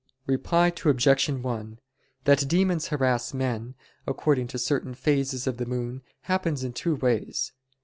Reply 0.25 0.73
Obj. 0.83 1.29
1: 1.29 1.79
That 2.23 2.47
demons 2.47 2.87
harass 2.87 3.35
men, 3.35 3.75
according 4.07 4.47
to 4.47 4.57
certain 4.57 4.95
phases 4.95 5.45
of 5.45 5.57
the 5.57 5.67
moon, 5.67 6.01
happens 6.23 6.63
in 6.63 6.73
two 6.73 6.95
ways. 6.95 7.51